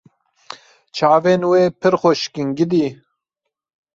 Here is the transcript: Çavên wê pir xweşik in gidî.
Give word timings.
Çavên 0.95 1.41
wê 1.49 1.63
pir 1.79 1.93
xweşik 2.01 2.35
in 2.41 2.49
gidî. 2.57 2.87